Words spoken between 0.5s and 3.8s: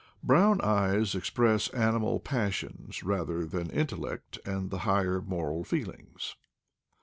eyes express animal passions rather than